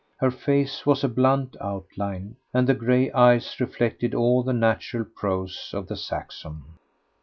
[0.17, 5.69] Her face was a blunt outline, and the grey eyes reflected all the natural prose
[5.75, 6.63] of the Saxon.